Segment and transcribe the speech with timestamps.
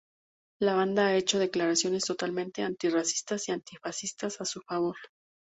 [0.59, 4.95] La banda ha hecho declaraciones totalmente anti-racistas y anti-fascistas a su favor.